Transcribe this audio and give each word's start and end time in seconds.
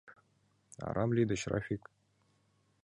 —Арам 0.87 1.09
лӱдыч, 1.15 1.41
Рафик. 1.51 1.81